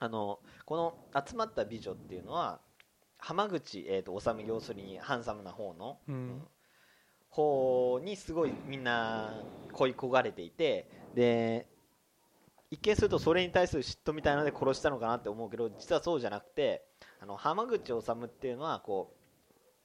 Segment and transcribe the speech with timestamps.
[0.00, 2.60] あのこの集まった美女っていうのは
[3.18, 6.42] 浜口、えー、と治要するにハンサムな方の、うん。
[7.30, 9.42] 方にすごいみんな
[9.72, 11.66] 恋焦がれていてで
[12.70, 16.84] 一見するとそれに対する嫉妬みたいなので殺したのかなって思うけど実はそうじゃなくて
[17.20, 19.14] あの浜口治っていうのはこ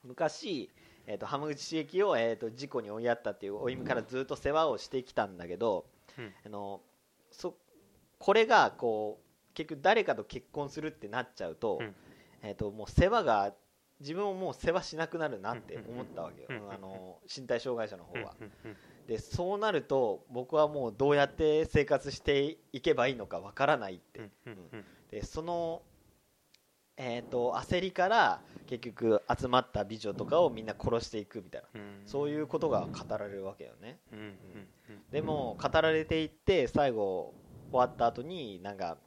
[0.03, 0.69] う昔、
[1.05, 5.85] えー、と浜口茂樹を、えー、と事故に追いやったっていう追いからずっと世話をしてきたんだけど、
[6.17, 6.33] うん。
[6.45, 6.81] あの
[7.31, 7.55] そ
[8.19, 11.95] これがこう結局誰かと結婚するってなっちゃうと,、うん。
[12.41, 13.53] えー、ともう世話が
[13.99, 18.35] 自分をもう世話しなくなるなって思ったわけよ、うんあの身体障害者の方は。
[19.07, 24.29] でそうなると僕はもうどうやって生活していけばいいのかわからないって、
[25.09, 25.81] でその、
[26.97, 31.81] えー、と焦りから結局集まった美女とかをみんな殺していくみたいな。
[31.81, 32.01] うん。
[32.05, 33.99] そういうことが語られるわけよね。
[35.11, 37.33] でも語られていって最後
[37.71, 38.97] 終わった後になんか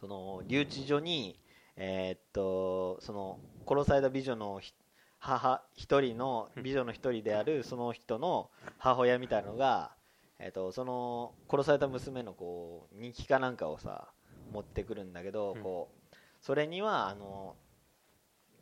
[0.00, 1.38] その留置所に
[1.76, 4.72] えーっとその殺された美女のひ
[5.18, 9.92] 母一人の美女の一人であるその人の母親みたいなのが、
[10.38, 14.08] えーっとその殺された娘のこう日記かなんかをさ
[14.52, 15.62] 持ってくるんだけど、うん。
[15.62, 17.56] こうそれにはあの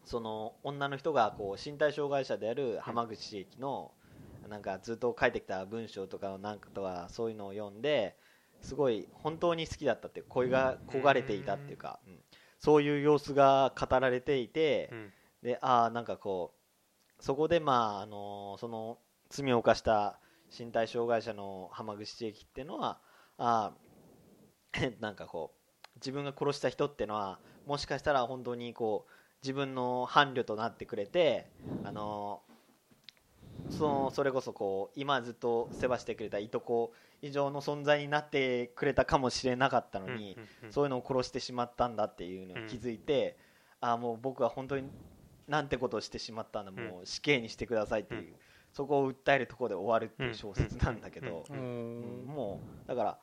[0.05, 3.92] その女の人がこう身体障害者である浜口茂樹の
[4.48, 8.17] なんかずっと書いてきた文章とかをなんかとかそういうのを読んで
[8.61, 12.19] すごい本当に好きだったって恋が焦がれていたっていうか、うん。
[12.59, 15.13] そういう様子が語られていて、うん。
[15.43, 18.98] でああなんかこうそこでまああのその
[19.31, 20.19] 罪を犯した
[20.57, 23.01] 身体障害者の浜口千恵っていうのは
[23.39, 31.51] ああ なんかこう自分が殺した人っていうのはもしかしたら本当にこう自分の伴侶となってくれて
[31.85, 32.43] あの
[33.70, 40.39] そのそれこそこう今ずっと世話してくれたいとこ以上の存在になってくれたかもしれなかったのに、
[40.70, 43.36] そういうのを殺してしまったんだっていうのに気づいて、
[43.81, 44.89] ああもう僕は本当に
[45.48, 48.34] なんてことをしてしまったんだ、もう死刑にしてくださいっていう、
[48.73, 53.18] そこを訴えるところで終わるっていう小説なんだけど、もうだから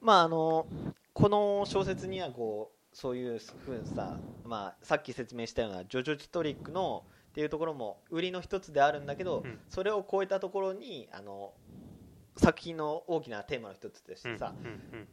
[0.00, 0.66] まああの
[1.12, 9.58] この小説にはこうそういうふうにさ、まあ、さっき説明したようなジョジョストリックのっていうところも売りの一つであるんだけど、うん。
[9.68, 11.52] それを超えたところにあの
[12.36, 14.52] 作品の大きなテーマの一つとしてさ、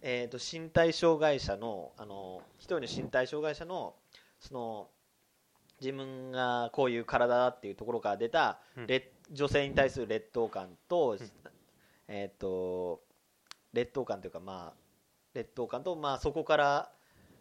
[0.01, 3.95] えー、と身体障害者のあの一人の身体障害者の
[4.39, 4.87] その
[5.79, 8.59] 自分がこういう体だっていうところから出た
[9.31, 11.17] 女性に対する劣等感と,、ん。
[12.07, 13.01] えー、と
[13.73, 14.87] 劣等感というかまあ
[15.35, 16.91] 劣等感と、まあ、そこから、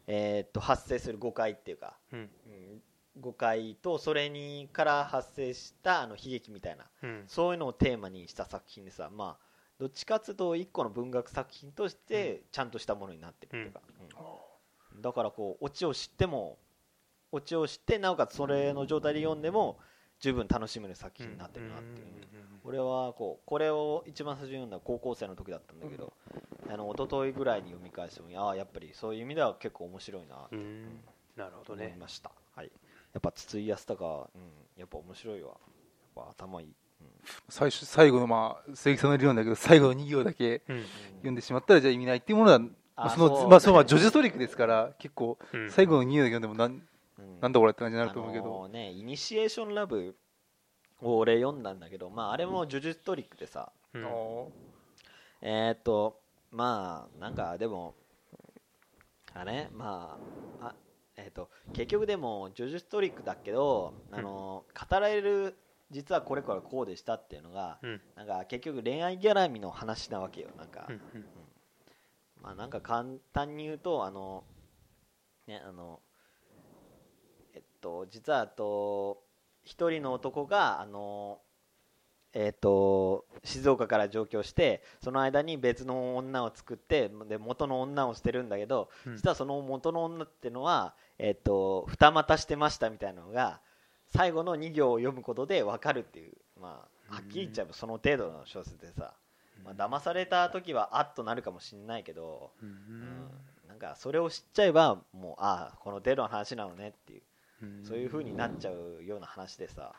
[0.07, 2.19] えー、と発生する誤解っていうか、うん。
[2.19, 2.83] うん
[3.21, 7.25] 誤解とそれにから発生したあの悲劇みたいなうん。
[7.27, 9.45] そういうのをテーマにした作品でさ、まあ、
[9.79, 13.81] どっちかっつうと一個の文学作品としてちゃんとしたものになってるっていうか、
[14.95, 15.03] うん。
[15.03, 16.59] だからこうオチを知っても
[17.33, 19.79] オチを知ってなおかつそれの状態で読んでも
[20.21, 22.07] 十分楽しめる作品になってるなっていう、
[22.65, 26.15] 俺はこうこれを一番最初に読んだ高校生の時だったんだけど、
[26.71, 30.63] あの一昨日ぐらいに読み返してもああやっぱりそういう意味では結構面白いなってうん。
[30.63, 31.01] うん
[31.37, 32.71] なるほど思いねました、はい、
[33.17, 34.43] やっぱ筒井康隆は、うん、
[34.77, 35.49] やっぱ面白いわ。
[35.49, 35.59] やっ
[36.15, 36.67] ぱ頭いい、
[37.01, 37.07] うん。
[37.49, 40.85] 最初最後のまあ鈴木さんの理論だけど最後の2行だけうん。
[41.15, 42.67] 読んでしまったらじゃあ意味ないっていうものはま
[42.97, 45.71] ああそのそうまあそのまあジョジトリックですから結構うん。
[45.71, 46.73] 最後の2行だけ読んでもなん
[47.19, 47.41] うん。
[47.41, 50.15] なんだこれって感じになると思うけあどのねイニシエーションラブ
[51.01, 54.05] を俺読んだんだけど、まあ、あれもジョジトリックでさ、うん。
[55.41, 56.21] えーっと
[56.53, 57.95] まあなんかでも
[59.33, 59.69] あれ？
[59.73, 60.19] ま
[60.61, 60.75] ああ
[61.17, 65.57] えーっと結局でもジョジョストリックだけどあの、語られる
[65.91, 68.01] 実はこれこれこうでしたっていうのがうん。
[68.17, 71.01] なんか結局恋愛ギャラミの話なわけよなんか、うん。
[71.15, 71.25] うん。
[72.43, 74.45] まあなんか簡単に言うとあの
[75.47, 76.01] ねあの
[77.55, 79.23] えっと実はあと
[79.65, 81.41] 一人の男があの
[82.33, 89.17] えっと静岡から上京してその間に別の女を作ってで元の女を捨てるんだけど、うん。
[89.17, 93.61] 実はその元の女ってのはえっと二股してましたみたいなのが
[94.09, 99.15] 最後の2行を読むことで分かるっていうまあはっきり言っちゃえばその程度の小説でさ、
[99.65, 102.69] まあ騙された時はあっとなるかもしれないけど、うん。
[102.69, 103.31] うん。
[103.69, 107.23] なんかそれを知っちゃえばもうああこの程度の話なのねっていう
[107.63, 107.85] うん。
[107.85, 109.95] そういう風になっちゃうような話でさ、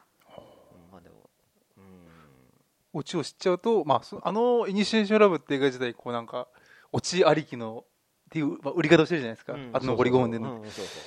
[2.98, 6.48] オチを知っちゃうとまあそあのイニシエーションラブって映画自体こうなんか
[6.92, 9.54] オチありきのっていうまあ売り方をしてるじゃないですか。
[9.54, 9.70] うん。
[9.74, 10.64] あと残り5分でそうそうそう。
[10.64, 11.02] うんそうそう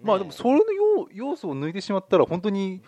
[0.00, 2.82] まあでもそれの要要素を抜いてしまったら本当に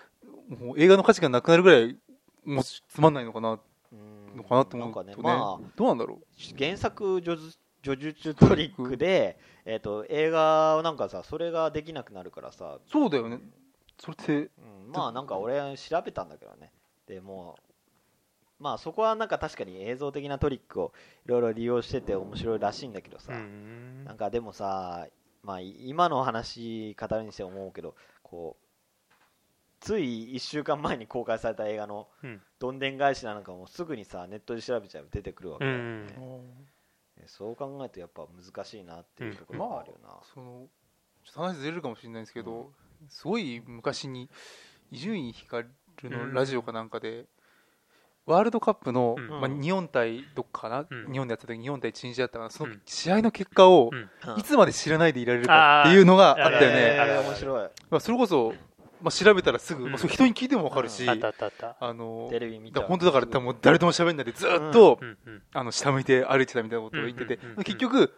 [0.48, 1.96] もう映画の価値がなくなるぐらい
[2.44, 3.58] もうつまんないのかな
[3.92, 5.08] うんのかなと思うとね。
[5.08, 6.20] なんかねまあどうなんだろ
[6.56, 13.40] 原作ジョジ叙述トリックで、えー、と映画なんかさそれができなくなるからさ、そうだよね。
[13.98, 16.72] それってうん、まあなんか俺調べたんだけどね。
[17.06, 17.69] でもう
[18.60, 20.92] まあそこはなんか確かに映像的なトリックを
[21.24, 24.04] いろいろ利用してて面白いらしいんだけどさ、うん。
[24.04, 25.06] なんかでもさ、
[25.42, 29.14] まあ、今の話語るにして思うけどこう
[29.80, 32.40] つい1週間前に公開された映画のうん。
[32.58, 36.06] どんでん返しなんかもすぐにさネットで調べちゃえば出てくるわけだよね、うん。
[36.06, 36.14] ね
[37.26, 40.66] そう考えるとやっぱ難しいなっていうところがあるよな、その
[41.24, 42.70] ちょっと話ずれるかもしれないんですけど、
[43.08, 44.28] すごい昔に
[44.90, 45.68] 伊集院光
[46.04, 47.26] のラジオかなんかで、
[48.26, 49.28] ワールドカップの、うん。
[49.28, 51.12] まあ、日本対どっかかな、うん。
[51.12, 52.50] 日本でやった時日本対チュニジアだったかな？
[52.50, 54.38] そのうん試合の結果を、うん。
[54.38, 57.68] いつまで知らないでいられるかっていうのがあったよね、あーあるある面白い。
[57.90, 58.54] まあ、それこそ、
[59.02, 59.90] まあ、調べたらすぐ、うん。
[59.90, 61.76] まあ、それ人に聞いても分かるし、あったあったあった。
[61.80, 62.82] あのテレビ見た。
[62.82, 65.00] 本当だから多分誰とも喋んないでずっと、
[65.54, 68.12] あの下向いて歩いてたみたいなことを言ってて、結局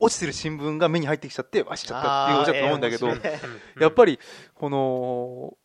[0.00, 3.08] 落ちてる新聞が目に入ってきちゃってわしちゃったっていうことだと思うんだけど、
[3.80, 4.20] やっぱり
[4.54, 5.56] この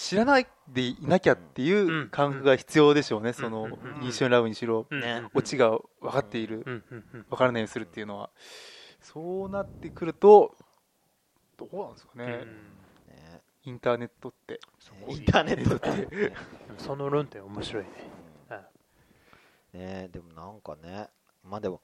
[0.00, 3.72] 知らないでいなきゃっていう感覚が必要でしょうね、そのうん。
[3.72, 4.86] うん「イニシャルラブ」にしろ、
[5.34, 6.64] オチが分かっている、
[7.28, 8.30] 分からないようにするっていうのは。
[9.02, 10.56] そうなってくると
[11.58, 12.46] どうなんですかね、
[13.64, 14.60] インターネットって。
[15.06, 16.06] インターネットって。
[16.16, 16.34] ね
[16.78, 17.90] その論点面白いね。
[19.74, 21.10] ねでもなんかね。
[21.44, 21.82] まあでも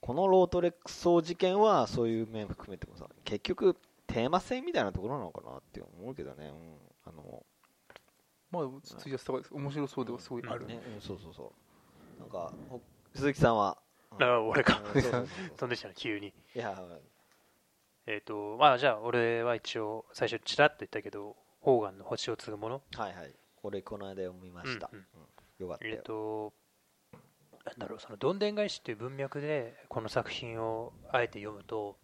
[0.00, 3.76] このロートレックス総事件はそういう面含めてもさ結局
[4.06, 7.44] テーマ性みたいなところなのかなって思うけどね、うん、あの
[8.50, 9.54] まあツイキャスとかです。
[9.54, 11.52] 面白そうではすごいある、ね、うん、そうそうそ
[12.18, 12.20] う。
[12.20, 12.80] なんかほ
[13.14, 13.78] 鈴木さんは、
[14.18, 14.22] うん。
[14.22, 14.80] あ俺か。
[14.94, 15.28] うんそうそうそう。
[15.56, 16.28] 飛んできたの急に。
[16.28, 16.80] いや
[18.06, 22.82] えっとまあじゃあ俺は一応最初ちらっと言ったけどホーガンの星を継ぐもの。
[22.94, 23.34] はいはい。
[23.62, 25.06] 俺この間読みました、うんうん。
[25.58, 26.52] よかったえよっ、と
[27.64, 31.96] なんだろうそのどんでん返しっていう文脈でこの作品をあえて読むと、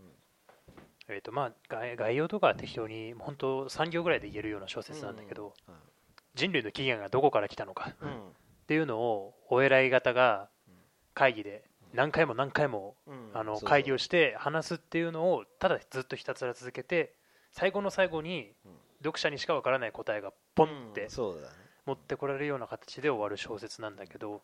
[1.09, 5.75] えっとまあ概概要とかは適当に本当3行ぐらいで言えるような小説なんだけど、うん
[6.35, 7.91] 人類の起源がどこから来たのか。
[7.91, 8.33] っうん。
[8.67, 10.49] ていうのをお偉い方が
[11.15, 13.31] 会議で何回も何回もうん。
[13.35, 17.15] あの会議をして話すっていうのをただずっとひたすら続けて
[17.51, 18.73] 最後の最後にうん。
[19.03, 21.09] 読者にしかわからない答えがポンって
[21.87, 24.43] 持ってこられるような形で終わる小説なんだけど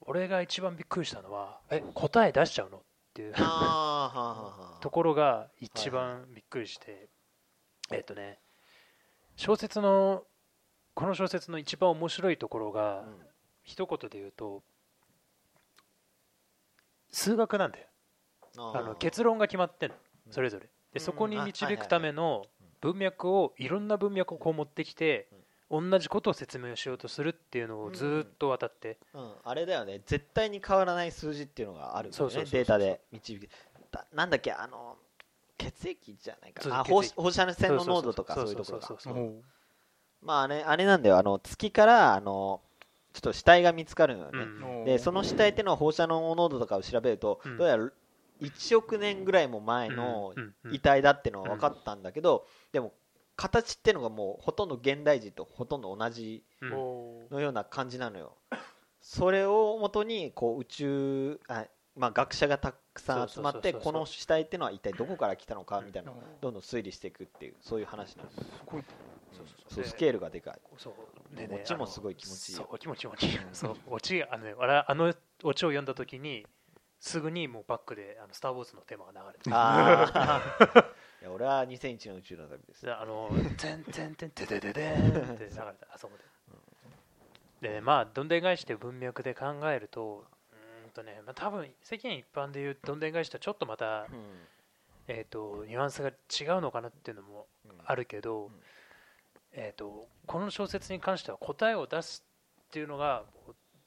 [0.00, 2.78] 俺が一番びっくりしたのはえ答え出しちゃうの？
[2.78, 2.80] っ
[3.12, 3.34] ていう
[4.80, 7.08] ところが一番びっくりして
[7.90, 8.38] えっとね
[9.36, 10.24] 小説の
[10.94, 13.26] この小説の一番面白いところがうん。
[13.62, 14.62] 一言で言うと
[17.10, 17.86] 数学なんだよ。
[18.56, 19.96] あの結論が決まってんの。
[20.26, 20.32] うん。
[20.32, 20.68] それぞれ。
[20.92, 22.44] でそこにうん導くための
[22.80, 25.28] 文脈をいろんな文脈をこう持ってきて
[25.68, 28.98] 同じことを説明しようとするっていうのをずーっと渡って。
[29.12, 30.00] うん、あれだよね。
[30.06, 32.44] 絶対に変わらない数字っていうのがあるよね。
[32.44, 33.48] データで導き
[33.90, 34.52] だなんだっけ？
[34.52, 34.96] あの
[35.58, 36.80] 血液じゃないか。
[36.80, 38.80] あ放放射線の濃度とかそそうういうところ
[39.14, 39.32] が
[40.22, 41.18] まああれあれなんだよ。
[41.18, 42.62] あの月からあの
[43.12, 44.84] ちょっと死体が見つかるのよね、うん。
[44.84, 47.58] でその死体っていうのは放射能濃度とかを調べると、うん。
[47.58, 47.90] どうやら
[48.40, 50.34] 1億年ぐらいも前の
[50.70, 52.92] 遺体だってのは分かったんだけど、でも
[53.36, 58.36] 形っていうのがもうほとんど現代人とほとんど同じのような感じなのよ。
[59.00, 61.64] それをもとにこう宇宙あ、
[61.96, 68.36] まあ、学者がたくさん集まってこの死体っていうのは一体どこから来たのかみたいなうのをどんどん推理していくっていうそういう話なんです。
[68.36, 68.84] すごい。
[69.68, 70.60] そうスケールがでかい。
[70.76, 70.94] そう。
[71.54, 72.56] オチもすごい気持ちいい。
[72.56, 73.38] よそう気持ちいい気持ちいい。
[73.52, 76.46] そうオチあのねあのオチを読んだ時に
[77.00, 80.10] すぐにもうバックであのスター・ウォーズのテーマが流れてあ
[80.74, 80.78] あ
[81.22, 82.84] いや俺は2001の宇宙の旅です。
[82.84, 86.24] であの「てんてんてんててててん」って流れたあそこで。
[87.68, 90.24] でまあどんでん返しって文脈で考えると
[90.96, 94.06] とね、まあ、多分世間一般でいうどんでん返しとちょっとまた、うん。
[95.08, 97.46] えー、とニュアンスが違うのかなっていうのも
[97.84, 98.50] あるけど、うん。
[99.52, 102.24] えー、とこの小説に関しては答えを出す
[102.66, 103.22] っていうのが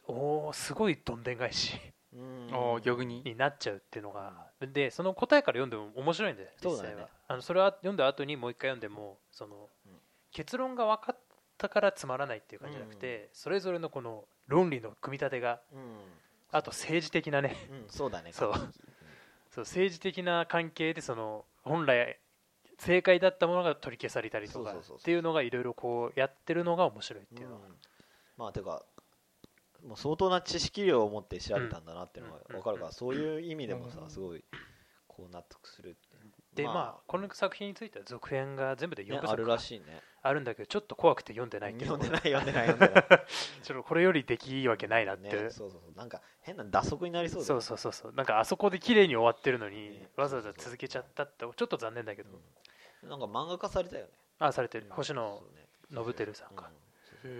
[0.07, 1.77] おおすごいどんでん返し
[2.13, 2.49] うん。
[2.53, 3.21] ああ逆に？
[3.25, 7.09] になっちゃうっていうのがでその答えから読んでも面白いんだよ実際は。
[7.27, 9.91] あのそれは読んだ後にもう一回読んでもその、うん。
[10.31, 11.19] 結論が分かっ
[11.57, 15.79] たからつまらないっていう感じじゃなくて、それぞれのこの論理の組み立てがうん
[16.51, 17.55] あと政治的なね。
[17.71, 18.31] うんそうだね。
[18.33, 18.53] そう。
[19.51, 22.19] そう政治的な関係でその本来
[22.77, 27.75] 正解だったものが取り消されたりとかっていうのがいろいろこうやってるのが面白いっていうのは、うん。
[28.37, 28.83] まあてか
[29.85, 34.09] もう相当な知識量を持って調べたんだなっていうのが分かるから、そういう意味でもさうん。
[34.09, 34.43] すごい
[35.07, 36.19] こう納得するって
[36.53, 41.91] でまあ、まあこの作品については続編が全部で4部作ねあるらしいねあるんだけどちょっと怖くて読んでないっていう。
[41.91, 43.25] 読んでない読んでない 読んでない。
[43.63, 45.97] ちょっとこれよりできいいわけないなって、ね、そうそうそう。
[45.97, 48.13] なんか変な打足になりそうだよそうそうそうそう。
[48.13, 52.29] なんかあそこで綺麗に終わってるのに、ねわざわざ続けちゃったってちょっと残念だけど、
[53.03, 53.09] うん。
[53.09, 54.11] なんか漫画化されたよね。
[54.39, 54.87] あされてる。
[54.89, 55.67] 星野そうね。
[55.91, 56.71] 信輝さんか、
[57.23, 57.31] うん。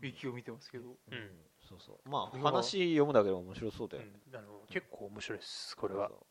[0.00, 0.84] ウィキを見てますけど。
[0.84, 1.14] うん。
[1.14, 1.30] うん。
[1.68, 2.08] そうそう。
[2.08, 4.36] まあ今話読むだけでも面白そうだよね、うん。
[4.36, 6.08] あの結構面白いですこれは。
[6.08, 6.26] そうそ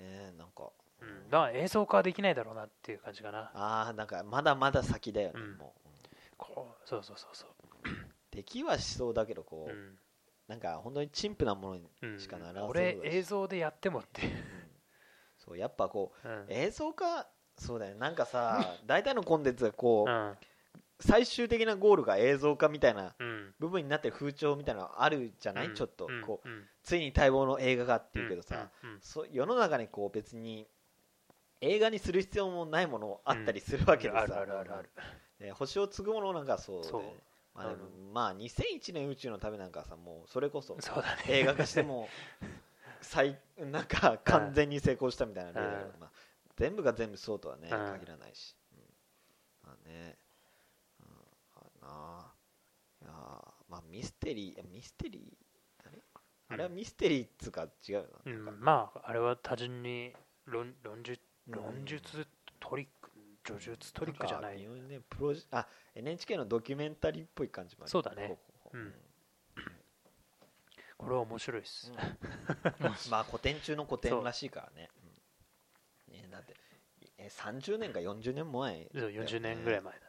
[0.00, 0.02] う。
[0.02, 3.50] ねなんかうん、だから映像化はできないだろうなっていう感じかな。
[3.54, 5.56] ああなんかまだまだ先だよね、うん。
[5.56, 5.88] もう、うん
[6.38, 7.50] こうそうそうそうそう。
[8.30, 9.98] できはしそうだけどこう、うん。
[10.46, 14.22] なんか本当に陳腐なものに、うんしかならなそうこれだし映像でやってもって。
[15.38, 16.46] そうやっぱこううん。
[16.48, 18.00] 映像化そうだよね。
[18.00, 20.36] なんかさ 大体のコンテンツがこう、うん。
[21.00, 23.54] 最終的なゴールが映像化みたいなうん。
[23.58, 25.74] 部分になってる風潮みたいなのあるじゃない、うん。
[25.74, 26.06] ちょっと。
[26.08, 26.22] うん。
[26.22, 28.70] こううんついに待望の映画がっていうけどさ、
[29.02, 30.66] そ世の中にこう別に
[31.60, 34.90] 映画にする必要もないものあったりするわけでさ、あるあるあるある。
[35.40, 37.02] ね星を継ぐものなんかそうで、そう。
[37.54, 40.76] まあ、でもうまあ2001年宇宙のためなんかさもうそれこそ
[41.28, 42.08] 映画化しても
[43.00, 45.62] 最なんか完全に成功したみたいな例だ
[45.92, 46.06] けど
[46.56, 48.80] 全部が全部そうとはねうん限らないし、うん。
[49.64, 50.16] まあね、
[51.00, 51.08] うん、
[51.82, 52.32] あ
[53.02, 53.14] いやー
[53.68, 55.88] まあミステリーミステリー？
[55.88, 55.98] あれ？
[56.50, 58.60] あれはミステリーっつうか違うよな,、うん。
[58.60, 60.12] まああれは単純に
[60.46, 62.26] 論論述うん論述
[62.60, 63.10] トリック
[63.44, 65.00] 叙述トリックじゃないんか微妙にね。
[65.08, 67.90] プロジあ NHK のドキュメンタリーっぽい感じもある。
[67.90, 68.38] そうだね。
[68.72, 68.94] うん。
[70.98, 71.92] これは面白いです、
[73.08, 74.90] まあ古典中の古典らしいからね,、
[76.08, 76.56] うん、ねだって
[77.18, 80.04] え30年か40年前そう40年ぐらい前だね。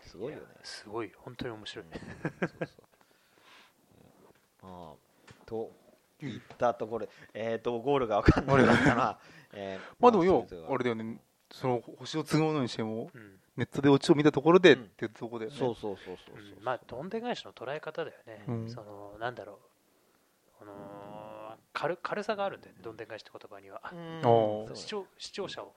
[0.00, 0.46] すごいよね。
[0.58, 1.92] やすごい本当に面白い、うん。
[1.92, 2.86] そうそう。
[4.62, 5.72] ああと
[6.26, 9.18] いったところで、えー、とゴールが分かんなかったのは、
[9.52, 11.20] えーまあでもよあれだよね。
[11.50, 13.38] その星を継ぐものにしてもうん。
[13.54, 14.88] ネットでオチを見たところでっうん。
[14.88, 15.58] ていうところだよね。
[15.58, 16.64] そうそうそうそうそう、うん。
[16.64, 18.70] まあどんで返しの捉え方だよね、うん。
[18.70, 19.58] そのなんだろう。
[20.58, 22.80] この軽軽さがあるんだよね。
[22.82, 23.82] どんで返しって言葉には、
[24.74, 25.74] 視聴視聴者を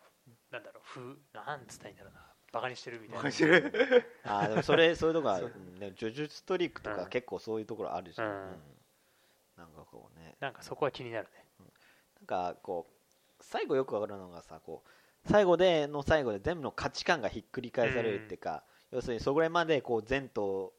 [0.51, 1.01] なんだろう風
[1.33, 2.21] なんつったらいいんだろうな。
[2.53, 3.17] バカにしてるみたいな。
[3.17, 4.05] バカにしてる。
[4.23, 5.49] あーでもそれそういうところある。
[5.51, 5.61] そう。
[5.61, 5.79] うん。
[5.79, 6.95] でも呪術トリックとうん。
[6.95, 8.35] か結構そういうところあるじゃん、うん。
[8.35, 8.74] うん
[9.57, 10.35] なんかこうね。
[10.39, 11.45] なんかそこは気になるね。
[12.19, 12.95] なんかこう
[13.41, 20.73] 最後よくわかるのがさこう最後での最後で全部の価値観がひっくり返されるっていうか、要するにそこらまでこう善と、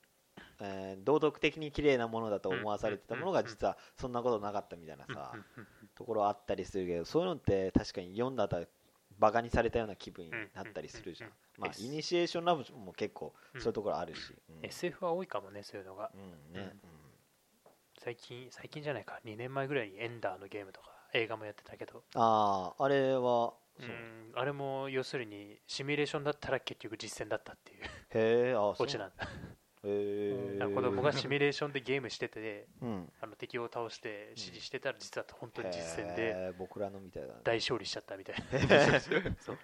[0.61, 8.67] えー道徳的に綺麗なものだと思わされてたものがうん実はそんなことなかったみたいなさ、うんうんところあったりするけどそういうのって確かに読んだ後
[9.19, 14.67] バカにされたような気分になったりするじゃん、うんまあイニシエーションラブも結構うんそういうところあるし、うん。
[14.67, 16.11] SF は多いかもねそういうのが。
[16.15, 16.77] うんね、
[18.07, 19.19] 最近最近じゃないか。
[19.25, 22.05] 2年前ぐらいにエンダーのゲームとか映画もやってたけど。
[22.15, 23.83] うんあああれはそう。
[23.83, 27.83] うんあれも要するにシミュレーションだったら結局実践だったっていう。
[27.83, 28.83] へえあそう。
[28.85, 29.25] オチなんだ。
[29.25, 29.29] へ
[29.83, 33.13] え子供がシミュレーションでゲームしててうん。
[33.21, 37.41] あの敵を倒して指示してたら実は本当に実践で僕らのみたいだね。
[37.43, 39.01] 大勝利しちゃったみたいな。
[39.01, 39.59] そう。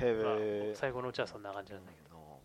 [0.00, 2.38] へまあ最後のうちはそんな感じなんだけど。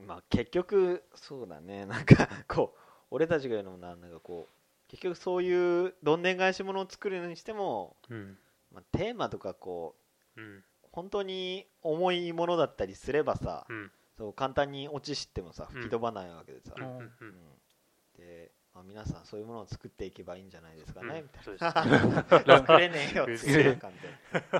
[0.00, 1.86] えまあ結局そうだね。
[1.86, 2.78] なんかこう
[3.12, 4.55] 俺たちが言うのもなんだかこう
[4.88, 8.38] 結局そういうどんでん返し物を作るのにしても、うん。
[8.72, 9.96] まあ、テーマとかこ
[10.36, 10.64] ううん。
[10.92, 13.90] 本当に重いものだったりすればさ、うん。
[14.16, 15.80] そう簡単に落ち知ってもさうん。
[15.80, 16.84] 吹き飛ばないわけでさ、うん。
[16.84, 16.90] うん。
[16.92, 17.10] うん。
[18.16, 21.72] で、まあ、皆さんそういうものを作っていけばいいんじゃないですかね、みたいな。
[21.72, 24.08] 作 れねえよっていう感じで、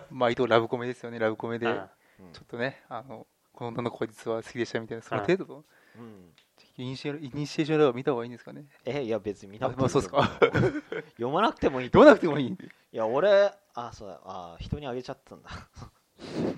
[0.11, 1.66] まあ伊藤ラブコメですよねラブコメで。
[1.66, 1.73] うん。
[1.73, 2.33] うん。
[2.33, 5.64] ちょっとねあのこの女の子は実は好きでしたみたいなその程度の
[5.97, 6.35] うん
[6.78, 8.66] イニシエイニシエーションラブを見た方がいいんですかね？
[8.85, 11.11] えいや別に見なあくてもいいまあそうですか。
[11.12, 12.49] 読まなくてもいいと読まなくてもいい。
[12.49, 12.56] い
[12.97, 14.21] や俺あそうだ。
[14.25, 15.50] あ人にあげちゃったんだ。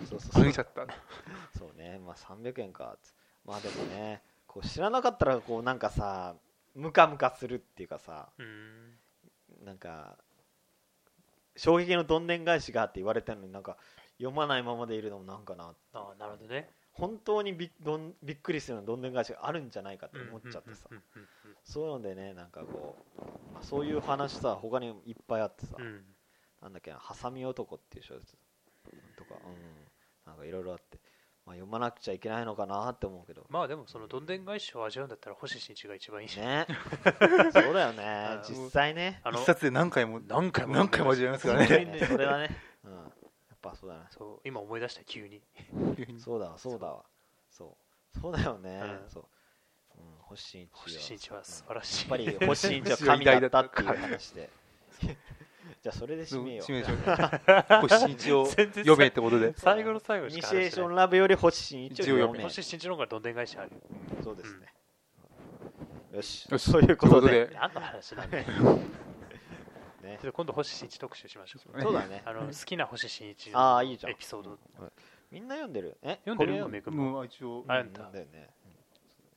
[0.09, 0.43] そうそうそう。
[0.43, 0.87] あげちゃった
[1.59, 2.01] そうね。
[2.05, 2.97] まあ300円か。
[3.03, 6.35] つまあでもねこう知らなかったらこうなんかさ
[6.75, 8.99] ムカムカするっていうかさうん。
[9.65, 10.17] なんか
[11.57, 13.77] 衝撃のどんでん返しがって言われたのになんか
[14.19, 20.89] 読まないままでいるのもなんかなあなるほどね本当にびどんびっくりするようなどんでん返しがあるんじゃないかって思っちゃってさ。
[21.65, 25.87] そういうのでねなんかこう、まあ、そういう話さ他にもいっぱいあってさ、うん。
[25.87, 26.05] うん
[26.63, 28.37] なんだっけな、ハサミ男っていう小説
[29.17, 30.99] とか、うん、なんかいろいろあって、
[31.47, 36.67] まあ、読まなくちゃいけないのかなって思うけど、まあでもそのどんでん返しを味わうんだったら星新一が一番いいしね、
[37.53, 38.05] そうだよね。
[38.05, 42.51] あ、実際ね、あの一冊で何回も何回も何回も味わいますからねそれはね、
[43.71, 45.43] ぱそうだね、そう今思い出した急に。
[46.19, 46.79] そうだわ、 そう。
[46.79, 47.05] だわ、
[47.51, 47.77] そ
[48.15, 49.11] う、そうだよね、うん。
[49.11, 49.25] そう、
[49.97, 52.03] うん、星新一は、星新一は素晴うんらしい。
[52.03, 53.61] やっぱり 星新一は神だった。
[53.61, 54.51] っていう話で、
[55.01, 56.67] じゃあそれで締めよう。
[56.67, 57.81] 締めましょう。
[57.89, 59.55] 星新一を全然読めってことで。
[59.57, 63.71] 最後の最後イニシエーションラブより星新一を読め星新一の方がどんでん返しある。
[64.23, 64.67] そうですね、
[66.13, 66.47] よし。
[66.51, 66.71] よし。
[66.71, 67.29] そういうことで。
[67.29, 68.45] ということで何の話なんだよ
[70.09, 70.19] ね。
[70.21, 71.81] ちょっと今度星新一特集しましょう。
[71.81, 72.23] そうだね。
[72.25, 74.13] あの好きな星新一あーいいじゃん。
[74.13, 74.59] エピソード。
[75.31, 75.99] みんな読んでる？
[76.03, 76.19] え？
[76.25, 77.65] 読んでるも一応。
[77.69, 78.49] あんただよね。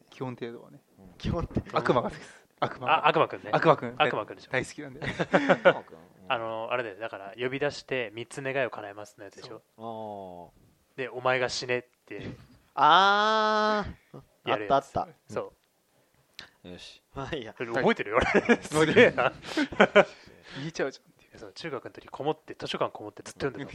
[0.09, 0.79] 基本程度はね。
[0.99, 1.05] うん。
[1.17, 2.41] 基本悪魔が好きです。
[2.59, 3.49] 悪魔あ悪魔くんね。
[3.51, 3.95] 悪魔くん。
[3.97, 4.51] 悪魔くんでしょ。
[4.51, 5.01] 大好きなんで。
[6.27, 6.95] あのあれだよ。
[6.99, 9.61] だから呼び出して3つ願いを叶えますのやつでしょ。
[9.77, 10.53] の
[10.95, 12.29] でお前が死ねって
[12.75, 14.17] あー。
[14.17, 14.89] あやるやつ。
[14.89, 15.33] ったあった。
[15.33, 15.51] そう
[16.63, 17.01] よし。
[17.13, 17.53] まあいいや。
[17.53, 18.17] 覚えてるよ。
[18.17, 18.61] 俺。
[18.61, 19.33] すげえな。
[20.59, 23.73] 言えちゃうじゃんそう中学の時こもって図書館こもってずっと読んで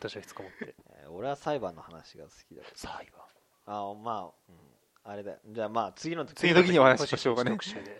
[0.00, 0.74] た図書室こもって。
[1.02, 2.76] え ー俺は裁判の話が好きだけど。
[2.76, 3.24] 裁判。
[3.66, 4.74] あまあ、うん。
[5.04, 5.38] あれだよ。
[5.46, 6.34] じゃあまあ次の時。
[6.34, 7.56] 次の時にお話ししましょうかね。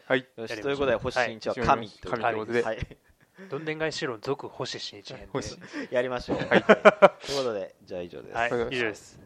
[0.06, 0.26] はい。
[0.36, 2.10] よしということで星新一は神とい。
[2.10, 2.62] う神ということで。
[2.62, 2.78] はい、
[3.50, 5.28] どんでん返し論続星新一編で。
[5.32, 5.58] 星
[5.90, 6.78] やりましょう、はい、というこ
[7.44, 8.48] とでじゃあ以上です、はい。
[8.48, 9.20] 以上です